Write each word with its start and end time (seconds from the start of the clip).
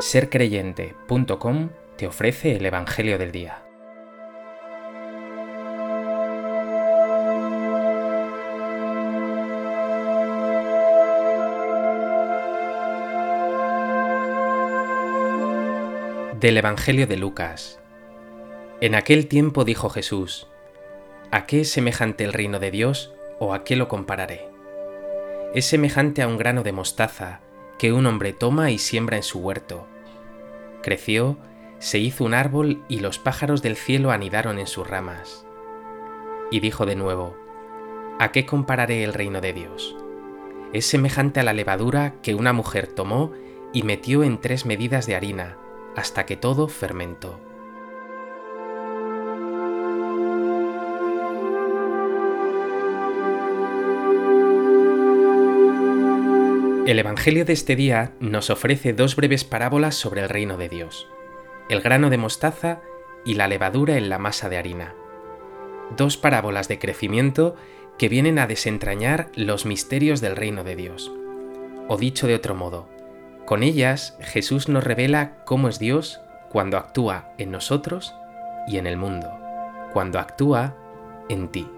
sercreyente.com 0.00 1.68
te 1.96 2.06
ofrece 2.06 2.56
el 2.56 2.64
Evangelio 2.64 3.18
del 3.18 3.32
Día. 3.32 3.62
Del 16.40 16.56
Evangelio 16.56 17.06
de 17.06 17.16
Lucas. 17.18 17.78
En 18.80 18.94
aquel 18.94 19.26
tiempo 19.26 19.64
dijo 19.64 19.90
Jesús, 19.90 20.46
¿A 21.30 21.44
qué 21.44 21.60
es 21.60 21.70
semejante 21.70 22.24
el 22.24 22.32
reino 22.32 22.58
de 22.58 22.70
Dios 22.70 23.12
o 23.38 23.52
a 23.52 23.64
qué 23.64 23.76
lo 23.76 23.88
compararé? 23.88 24.48
Es 25.54 25.66
semejante 25.66 26.22
a 26.22 26.28
un 26.28 26.38
grano 26.38 26.62
de 26.62 26.72
mostaza 26.72 27.40
que 27.80 27.94
un 27.94 28.04
hombre 28.04 28.34
toma 28.34 28.70
y 28.70 28.76
siembra 28.76 29.16
en 29.16 29.22
su 29.22 29.38
huerto. 29.38 29.86
Creció, 30.82 31.38
se 31.78 31.98
hizo 31.98 32.24
un 32.24 32.34
árbol 32.34 32.84
y 32.88 33.00
los 33.00 33.18
pájaros 33.18 33.62
del 33.62 33.74
cielo 33.74 34.10
anidaron 34.10 34.58
en 34.58 34.66
sus 34.66 34.86
ramas. 34.86 35.46
Y 36.50 36.60
dijo 36.60 36.84
de 36.84 36.94
nuevo, 36.94 37.34
¿A 38.18 38.32
qué 38.32 38.44
compararé 38.44 39.02
el 39.02 39.14
reino 39.14 39.40
de 39.40 39.54
Dios? 39.54 39.96
Es 40.74 40.84
semejante 40.84 41.40
a 41.40 41.42
la 41.42 41.54
levadura 41.54 42.16
que 42.20 42.34
una 42.34 42.52
mujer 42.52 42.86
tomó 42.86 43.32
y 43.72 43.82
metió 43.82 44.24
en 44.24 44.42
tres 44.42 44.66
medidas 44.66 45.06
de 45.06 45.16
harina, 45.16 45.56
hasta 45.96 46.26
que 46.26 46.36
todo 46.36 46.68
fermentó. 46.68 47.40
El 56.86 56.98
Evangelio 56.98 57.44
de 57.44 57.52
este 57.52 57.76
día 57.76 58.14
nos 58.20 58.48
ofrece 58.48 58.94
dos 58.94 59.14
breves 59.14 59.44
parábolas 59.44 59.94
sobre 59.94 60.22
el 60.22 60.30
reino 60.30 60.56
de 60.56 60.70
Dios, 60.70 61.06
el 61.68 61.82
grano 61.82 62.08
de 62.08 62.16
mostaza 62.16 62.80
y 63.22 63.34
la 63.34 63.48
levadura 63.48 63.98
en 63.98 64.08
la 64.08 64.18
masa 64.18 64.48
de 64.48 64.56
harina. 64.56 64.94
Dos 65.96 66.16
parábolas 66.16 66.68
de 66.68 66.78
crecimiento 66.78 67.54
que 67.98 68.08
vienen 68.08 68.38
a 68.38 68.46
desentrañar 68.46 69.28
los 69.34 69.66
misterios 69.66 70.22
del 70.22 70.36
reino 70.36 70.64
de 70.64 70.74
Dios. 70.74 71.12
O 71.86 71.98
dicho 71.98 72.26
de 72.26 72.34
otro 72.34 72.54
modo, 72.54 72.88
con 73.44 73.62
ellas 73.62 74.16
Jesús 74.20 74.70
nos 74.70 74.82
revela 74.82 75.44
cómo 75.44 75.68
es 75.68 75.78
Dios 75.78 76.22
cuando 76.48 76.78
actúa 76.78 77.34
en 77.36 77.50
nosotros 77.50 78.14
y 78.66 78.78
en 78.78 78.86
el 78.86 78.96
mundo, 78.96 79.30
cuando 79.92 80.18
actúa 80.18 80.76
en 81.28 81.48
ti. 81.48 81.68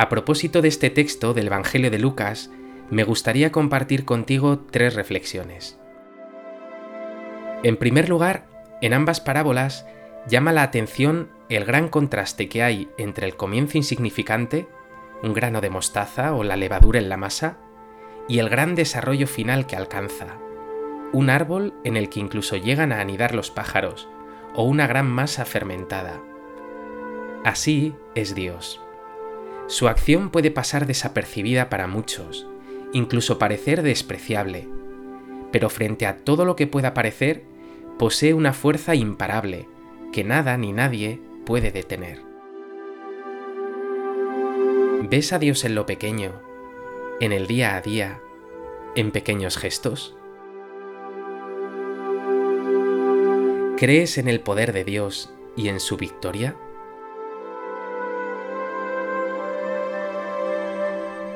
A 0.00 0.08
propósito 0.08 0.62
de 0.62 0.68
este 0.68 0.88
texto 0.88 1.34
del 1.34 1.48
Evangelio 1.48 1.90
de 1.90 1.98
Lucas, 1.98 2.50
me 2.88 3.04
gustaría 3.04 3.52
compartir 3.52 4.06
contigo 4.06 4.60
tres 4.60 4.94
reflexiones. 4.94 5.78
En 7.62 7.76
primer 7.76 8.08
lugar, 8.08 8.46
en 8.80 8.94
ambas 8.94 9.20
parábolas 9.20 9.84
llama 10.26 10.54
la 10.54 10.62
atención 10.62 11.28
el 11.50 11.66
gran 11.66 11.90
contraste 11.90 12.48
que 12.48 12.62
hay 12.62 12.88
entre 12.96 13.26
el 13.26 13.36
comienzo 13.36 13.76
insignificante, 13.76 14.66
un 15.22 15.34
grano 15.34 15.60
de 15.60 15.68
mostaza 15.68 16.34
o 16.34 16.44
la 16.44 16.56
levadura 16.56 16.98
en 16.98 17.10
la 17.10 17.18
masa, 17.18 17.58
y 18.26 18.38
el 18.38 18.48
gran 18.48 18.74
desarrollo 18.74 19.26
final 19.26 19.66
que 19.66 19.76
alcanza, 19.76 20.38
un 21.12 21.28
árbol 21.28 21.74
en 21.84 21.98
el 21.98 22.08
que 22.08 22.20
incluso 22.20 22.56
llegan 22.56 22.92
a 22.92 23.02
anidar 23.02 23.34
los 23.34 23.50
pájaros, 23.50 24.08
o 24.54 24.62
una 24.62 24.86
gran 24.86 25.10
masa 25.10 25.44
fermentada. 25.44 26.22
Así 27.44 27.94
es 28.14 28.34
Dios. 28.34 28.80
Su 29.70 29.86
acción 29.86 30.30
puede 30.30 30.50
pasar 30.50 30.88
desapercibida 30.88 31.70
para 31.70 31.86
muchos, 31.86 32.44
incluso 32.92 33.38
parecer 33.38 33.82
despreciable, 33.82 34.66
pero 35.52 35.70
frente 35.70 36.06
a 36.06 36.16
todo 36.16 36.44
lo 36.44 36.56
que 36.56 36.66
pueda 36.66 36.92
parecer, 36.92 37.44
posee 37.96 38.34
una 38.34 38.52
fuerza 38.52 38.96
imparable 38.96 39.68
que 40.12 40.24
nada 40.24 40.56
ni 40.56 40.72
nadie 40.72 41.20
puede 41.46 41.70
detener. 41.70 42.20
¿Ves 45.08 45.32
a 45.32 45.38
Dios 45.38 45.64
en 45.64 45.76
lo 45.76 45.86
pequeño, 45.86 46.32
en 47.20 47.30
el 47.30 47.46
día 47.46 47.76
a 47.76 47.80
día, 47.80 48.20
en 48.96 49.12
pequeños 49.12 49.56
gestos? 49.56 50.16
¿Crees 53.76 54.18
en 54.18 54.26
el 54.26 54.40
poder 54.40 54.72
de 54.72 54.82
Dios 54.82 55.32
y 55.56 55.68
en 55.68 55.78
su 55.78 55.96
victoria? 55.96 56.56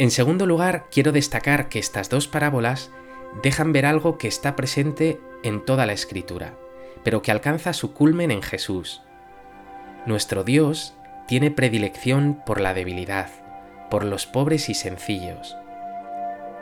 En 0.00 0.10
segundo 0.10 0.46
lugar, 0.46 0.86
quiero 0.90 1.12
destacar 1.12 1.68
que 1.68 1.78
estas 1.78 2.08
dos 2.10 2.26
parábolas 2.26 2.90
dejan 3.42 3.72
ver 3.72 3.86
algo 3.86 4.18
que 4.18 4.26
está 4.26 4.56
presente 4.56 5.20
en 5.44 5.64
toda 5.64 5.86
la 5.86 5.92
escritura, 5.92 6.54
pero 7.04 7.22
que 7.22 7.30
alcanza 7.30 7.72
su 7.72 7.92
culmen 7.92 8.32
en 8.32 8.42
Jesús. 8.42 9.02
Nuestro 10.04 10.42
Dios 10.42 10.94
tiene 11.28 11.52
predilección 11.52 12.42
por 12.44 12.60
la 12.60 12.74
debilidad, 12.74 13.30
por 13.88 14.04
los 14.04 14.26
pobres 14.26 14.68
y 14.68 14.74
sencillos. 14.74 15.56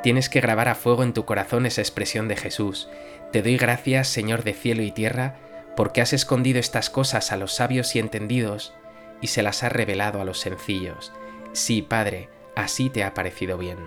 Tienes 0.03 0.29
que 0.29 0.41
grabar 0.41 0.69
a 0.69 0.75
fuego 0.75 1.03
en 1.03 1.15
tu 1.15 1.25
corazón 1.25 1.65
esa 1.65 1.81
expresión 1.81 2.29
de 2.29 2.37
Jesús. 2.37 2.91
Te 3.33 3.41
doy 3.41 3.57
gracias, 3.57 4.09
Señor 4.09 4.45
de 4.45 4.53
cielo 4.53 4.83
y 4.83 4.91
tierra, 4.91 5.37
porque 5.75 6.03
has 6.03 6.13
escondido 6.13 6.61
estas 6.61 6.91
cosas 6.91 7.33
a 7.33 7.39
los 7.39 7.55
sabios 7.55 7.97
y 7.97 7.99
entendidos 7.99 8.75
y 9.23 9.29
se 9.29 9.43
las 9.43 9.63
has 9.63 9.73
revelado 9.73 10.21
a 10.21 10.25
los 10.27 10.39
sencillos. 10.39 11.13
Sí, 11.53 11.81
Padre, 11.83 12.29
así 12.55 12.91
te 12.91 13.05
ha 13.05 13.15
parecido 13.15 13.59
bien. 13.59 13.79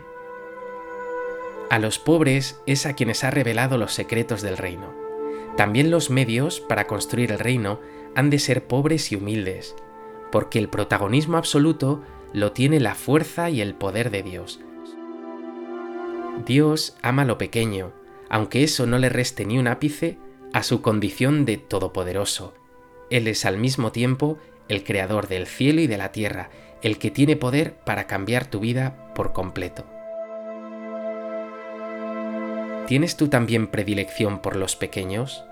A 1.70 1.80
los 1.80 2.00
pobres 2.00 2.62
es 2.66 2.86
a 2.86 2.94
quienes 2.94 3.24
ha 3.24 3.32
revelado 3.32 3.78
los 3.78 3.94
secretos 3.94 4.42
del 4.42 4.58
reino. 4.58 4.94
También 5.58 5.90
los 5.90 6.10
medios 6.10 6.60
para 6.60 6.86
construir 6.86 7.32
el 7.32 7.40
reino 7.40 7.80
han 8.16 8.30
de 8.30 8.40
ser 8.40 8.66
pobres 8.66 9.12
y 9.12 9.16
humildes, 9.16 9.76
porque 10.32 10.60
el 10.60 10.70
protagonismo 10.70 11.38
absoluto 11.38 12.04
lo 12.34 12.52
tiene 12.52 12.80
la 12.80 12.96
fuerza 12.96 13.50
y 13.50 13.62
el 13.62 13.74
poder 13.74 14.12
de 14.12 14.24
Dios. 14.24 14.60
Dios 16.46 16.98
ama 17.02 17.26
lo 17.26 17.38
pequeño, 17.38 17.94
aunque 18.30 18.64
eso 18.64 18.86
no 18.86 18.98
le 18.98 19.10
reste 19.10 19.46
ni 19.46 19.58
un 19.58 19.68
ápice 19.68 20.18
a 20.54 20.64
su 20.64 20.82
condición 20.82 21.46
de 21.46 21.58
todopoderoso. 21.58 22.54
Él 23.10 23.28
es 23.28 23.46
al 23.46 23.58
mismo 23.58 23.92
tiempo 23.92 24.38
el 24.68 24.84
creador 24.84 25.28
del 25.28 25.48
cielo 25.48 25.82
y 25.82 25.88
de 25.88 25.98
la 25.98 26.12
tierra, 26.12 26.50
el 26.82 26.98
que 26.98 27.12
tiene 27.12 27.36
poder 27.36 27.74
para 27.74 28.08
cambiar 28.08 28.46
tu 28.46 28.60
vida 28.60 29.12
por 29.16 29.34
completo. 29.34 29.86
¿Tienes 32.88 33.18
tú 33.18 33.30
también 33.30 33.68
predilección 33.68 34.40
por 34.40 34.56
los 34.56 34.76
pequeños, 34.76 35.44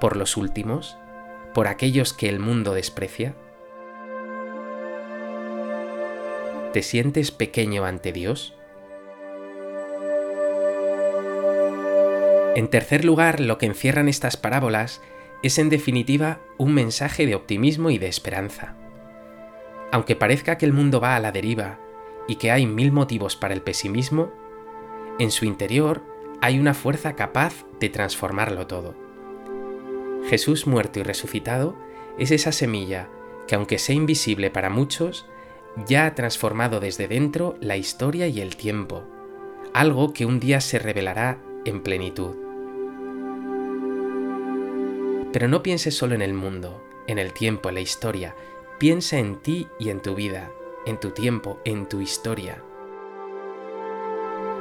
por 0.00 0.16
los 0.16 0.36
últimos, 0.36 0.98
por 1.54 1.66
aquellos 1.66 2.12
que 2.12 2.28
el 2.28 2.38
mundo 2.38 2.74
desprecia? 2.74 3.34
¿Te 6.74 6.82
sientes 6.82 7.30
pequeño 7.30 7.86
ante 7.86 8.12
Dios? 8.12 8.54
En 12.56 12.68
tercer 12.68 13.04
lugar, 13.04 13.40
lo 13.40 13.58
que 13.58 13.66
encierran 13.66 14.08
estas 14.08 14.36
parábolas 14.36 15.00
es 15.42 15.58
en 15.58 15.70
definitiva 15.70 16.40
un 16.58 16.74
mensaje 16.74 17.26
de 17.26 17.34
optimismo 17.34 17.90
y 17.90 17.98
de 17.98 18.08
esperanza. 18.08 18.76
Aunque 19.94 20.16
parezca 20.16 20.58
que 20.58 20.66
el 20.66 20.72
mundo 20.72 21.00
va 21.00 21.14
a 21.14 21.20
la 21.20 21.30
deriva 21.30 21.78
y 22.26 22.34
que 22.34 22.50
hay 22.50 22.66
mil 22.66 22.90
motivos 22.90 23.36
para 23.36 23.54
el 23.54 23.62
pesimismo, 23.62 24.32
en 25.20 25.30
su 25.30 25.44
interior 25.44 26.02
hay 26.40 26.58
una 26.58 26.74
fuerza 26.74 27.14
capaz 27.14 27.64
de 27.78 27.90
transformarlo 27.90 28.66
todo. 28.66 28.96
Jesús 30.28 30.66
muerto 30.66 30.98
y 30.98 31.04
resucitado 31.04 31.76
es 32.18 32.32
esa 32.32 32.50
semilla 32.50 33.08
que 33.46 33.54
aunque 33.54 33.78
sea 33.78 33.94
invisible 33.94 34.50
para 34.50 34.68
muchos, 34.68 35.26
ya 35.86 36.06
ha 36.06 36.14
transformado 36.16 36.80
desde 36.80 37.06
dentro 37.06 37.56
la 37.60 37.76
historia 37.76 38.26
y 38.26 38.40
el 38.40 38.56
tiempo, 38.56 39.04
algo 39.74 40.12
que 40.12 40.26
un 40.26 40.40
día 40.40 40.60
se 40.60 40.80
revelará 40.80 41.38
en 41.64 41.84
plenitud. 41.84 42.34
Pero 45.32 45.46
no 45.46 45.62
pienses 45.62 45.96
solo 45.96 46.16
en 46.16 46.22
el 46.22 46.34
mundo, 46.34 46.82
en 47.06 47.20
el 47.20 47.32
tiempo, 47.32 47.68
en 47.68 47.76
la 47.76 47.80
historia, 47.80 48.34
Piensa 48.78 49.18
en 49.20 49.36
ti 49.36 49.68
y 49.78 49.90
en 49.90 50.00
tu 50.00 50.16
vida, 50.16 50.50
en 50.84 50.98
tu 50.98 51.10
tiempo, 51.10 51.60
en 51.64 51.86
tu 51.88 52.00
historia. 52.00 52.60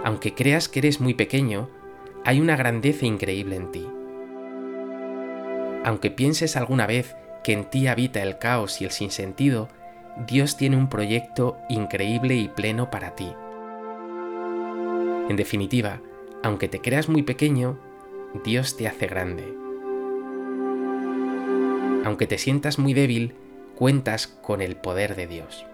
Aunque 0.04 0.36
creas 0.36 0.70
que 0.70 0.80
eres 0.80 1.02
muy 1.02 1.16
pequeño, 1.16 1.68
hay 2.24 2.40
una 2.40 2.56
grandeza 2.56 3.08
increíble 3.08 3.56
en 3.56 3.72
ti. 3.72 3.88
Aunque 5.84 6.12
pienses 6.12 6.56
alguna 6.56 6.86
vez 6.86 7.16
que 7.44 7.54
en 7.54 7.68
ti 7.72 7.88
habita 7.88 8.22
el 8.22 8.38
caos 8.38 8.82
y 8.82 8.86
el 8.86 8.92
sinsentido, 8.92 9.68
Dios 10.28 10.58
tiene 10.58 10.78
un 10.78 10.90
proyecto 10.90 11.58
increíble 11.68 12.36
y 12.36 12.50
pleno 12.50 12.92
para 12.92 13.16
ti. 13.16 13.34
En 15.28 15.36
definitiva, 15.36 16.02
aunque 16.44 16.68
te 16.68 16.82
creas 16.82 17.10
muy 17.10 17.24
pequeño, 17.24 17.80
Dios 18.46 18.78
te 18.78 18.88
hace 18.88 19.08
grande. 19.08 19.58
Aunque 22.06 22.28
te 22.28 22.38
sientas 22.38 22.78
muy 22.78 22.94
débil, 22.94 23.34
cuentas 23.76 24.28
con 24.28 24.62
el 24.62 24.76
poder 24.76 25.16
de 25.16 25.28
Dios. 25.28 25.66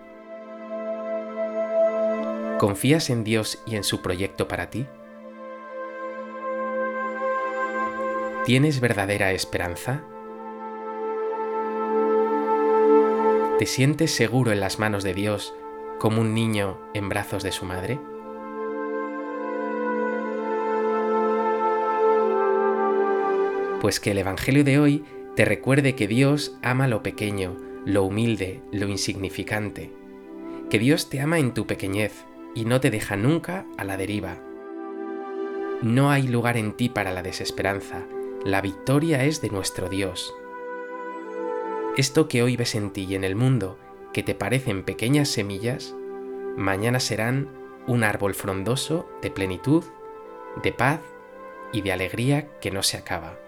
¿Confías 2.60 3.10
en 3.10 3.24
Dios 3.24 3.62
y 3.66 3.76
en 3.76 3.84
su 3.84 4.02
proyecto 4.02 4.48
para 4.48 4.70
ti? 4.70 4.86
¿Tienes 8.46 8.80
verdadera 8.80 9.32
esperanza? 9.32 10.04
¿Te 13.60 13.66
sientes 13.66 14.16
seguro 14.16 14.52
en 14.52 14.60
las 14.60 14.80
manos 14.80 15.04
de 15.04 15.14
Dios 15.14 15.54
como 16.00 16.22
un 16.22 16.34
niño 16.34 16.80
en 16.94 17.10
brazos 17.10 17.44
de 17.44 17.52
su 17.52 17.66
madre? 17.66 18.00
Pues 23.82 24.00
que 24.00 24.12
el 24.12 24.18
Evangelio 24.18 24.64
de 24.64 24.80
hoy 24.80 25.06
te 25.36 25.46
recuerde 25.46 25.96
que 25.96 26.08
Dios 26.08 26.58
ama 26.62 26.88
lo 26.88 27.04
pequeño, 27.04 27.56
lo 27.90 28.04
humilde, 28.04 28.62
lo 28.72 28.88
insignificante. 28.88 29.92
Que 30.70 30.78
Dios 30.78 31.10
te 31.10 31.22
ama 31.22 31.40
en 31.40 31.56
tu 31.56 31.66
pequeñez 31.66 32.24
y 32.54 32.66
no 32.66 32.80
te 32.80 32.92
deja 32.92 33.16
nunca 33.16 33.66
a 33.78 33.84
la 33.84 33.98
deriva. 33.98 34.38
No 35.82 36.12
hay 36.12 36.28
lugar 36.28 36.56
en 36.56 36.74
ti 36.74 36.90
para 36.90 37.12
la 37.12 37.24
desesperanza, 37.24 38.06
la 38.46 38.62
victoria 38.62 39.26
es 39.26 39.42
de 39.42 39.50
nuestro 39.50 39.90
Dios. 39.90 40.32
Esto 41.98 42.28
que 42.28 42.44
hoy 42.44 42.56
ves 42.58 42.76
en 42.76 42.92
ti 42.92 43.08
y 43.10 43.16
en 43.16 43.24
el 43.24 43.36
mundo, 43.36 43.80
que 44.14 44.22
te 44.22 44.36
parecen 44.36 44.84
pequeñas 44.84 45.30
semillas, 45.30 45.96
mañana 46.58 47.00
serán 47.00 47.50
un 47.88 48.04
árbol 48.04 48.36
frondoso 48.36 49.10
de 49.24 49.32
plenitud, 49.32 49.84
de 50.62 50.72
paz 50.74 51.02
y 51.74 51.82
de 51.82 51.92
alegría 51.92 52.50
que 52.60 52.70
no 52.70 52.84
se 52.84 52.98
acaba. 52.98 53.40